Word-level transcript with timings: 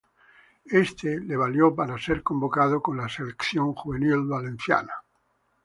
Éste 0.83 1.03
le 1.31 1.37
valió 1.41 1.69
pare 1.75 1.99
ser 2.05 2.23
convocado 2.23 2.81
con 2.81 2.97
la 2.97 3.07
selección 3.07 3.71
juvenil 3.75 4.23
valenciana. 4.35 5.01